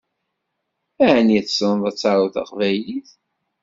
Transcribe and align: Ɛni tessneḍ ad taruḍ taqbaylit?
Ɛni 1.15 1.39
tessneḍ 1.45 1.83
ad 1.89 1.95
taruḍ 1.97 2.29
taqbaylit? 2.33 3.09